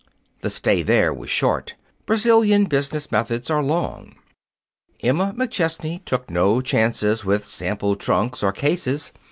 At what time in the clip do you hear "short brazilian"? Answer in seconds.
1.29-2.63